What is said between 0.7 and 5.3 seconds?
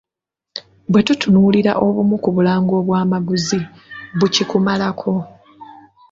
Bwe tutunuulira obumu ku bulango obwamaguzi, bukikumalako!